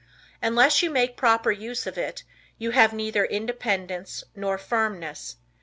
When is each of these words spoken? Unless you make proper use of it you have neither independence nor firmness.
Unless 0.41 0.81
you 0.81 0.89
make 0.89 1.15
proper 1.15 1.51
use 1.51 1.85
of 1.85 1.95
it 1.95 2.23
you 2.57 2.71
have 2.71 2.91
neither 2.91 3.23
independence 3.23 4.23
nor 4.35 4.57
firmness. 4.57 5.35